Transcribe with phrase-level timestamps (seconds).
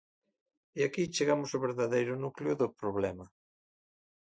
[0.79, 3.25] E aquí chegamos ao verdadeiro núcleo do problema.